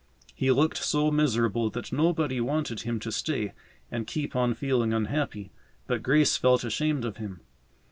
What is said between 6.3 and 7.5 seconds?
felt ashamed of him.